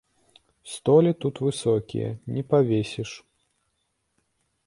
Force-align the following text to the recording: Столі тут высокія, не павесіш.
Столі 0.75 1.11
тут 1.25 1.35
высокія, 1.49 2.09
не 2.37 2.43
павесіш. 2.53 3.11